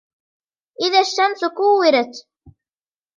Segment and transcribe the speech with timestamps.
[0.81, 2.25] إِذَا الشَّمْسُ كُوِّرَتْ